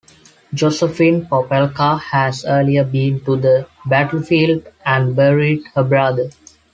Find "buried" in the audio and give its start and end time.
5.15-5.61